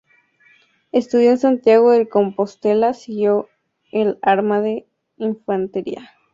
[0.91, 3.49] Estudió en Santiago de Compostela siguió
[3.91, 6.09] el arma de Infantería.